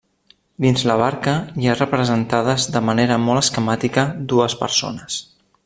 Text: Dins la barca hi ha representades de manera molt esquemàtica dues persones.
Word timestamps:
Dins 0.63 0.83
la 0.91 0.95
barca 1.01 1.33
hi 1.65 1.69
ha 1.69 1.75
representades 1.79 2.67
de 2.77 2.83
manera 2.89 3.19
molt 3.27 3.43
esquemàtica 3.45 4.07
dues 4.33 4.57
persones. 4.65 5.25